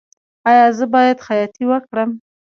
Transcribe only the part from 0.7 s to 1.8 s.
زه باید خیاطۍ